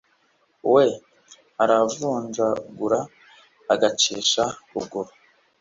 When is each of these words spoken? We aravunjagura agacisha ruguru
We 0.73 0.85
aravunjagura 1.63 2.99
agacisha 3.73 4.43
ruguru 4.73 5.11